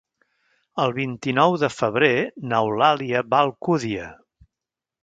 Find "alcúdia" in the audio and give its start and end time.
3.51-4.11